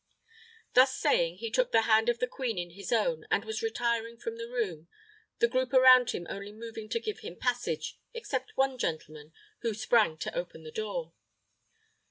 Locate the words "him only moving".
6.09-6.89